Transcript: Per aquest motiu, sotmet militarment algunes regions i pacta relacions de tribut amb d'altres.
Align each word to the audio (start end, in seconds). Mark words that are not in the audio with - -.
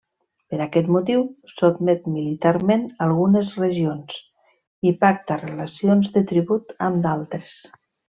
Per 0.51 0.57
aquest 0.63 0.87
motiu, 0.93 1.19
sotmet 1.49 2.07
militarment 2.13 2.85
algunes 3.07 3.51
regions 3.65 4.17
i 4.93 4.95
pacta 5.05 5.37
relacions 5.43 6.11
de 6.17 6.25
tribut 6.33 6.75
amb 6.89 7.05
d'altres. 7.09 7.59